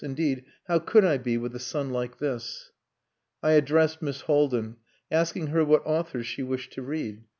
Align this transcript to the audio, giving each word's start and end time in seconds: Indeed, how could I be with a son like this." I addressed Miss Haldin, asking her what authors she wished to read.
Indeed, 0.03 0.45
how 0.67 0.79
could 0.79 1.05
I 1.05 1.19
be 1.19 1.37
with 1.37 1.53
a 1.55 1.59
son 1.59 1.91
like 1.91 2.17
this." 2.17 2.71
I 3.43 3.51
addressed 3.51 4.01
Miss 4.01 4.21
Haldin, 4.21 4.77
asking 5.11 5.45
her 5.53 5.63
what 5.63 5.85
authors 5.85 6.25
she 6.25 6.41
wished 6.41 6.73
to 6.73 6.81
read. 6.81 7.23